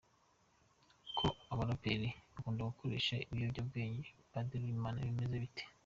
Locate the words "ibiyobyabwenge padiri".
3.31-4.63